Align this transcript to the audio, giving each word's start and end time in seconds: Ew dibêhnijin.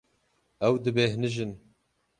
Ew 0.67 0.73
dibêhnijin. 0.83 1.51